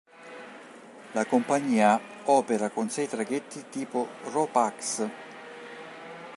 [1.11, 5.07] La compagnia opera con sei traghetti tipo Ro-Pax.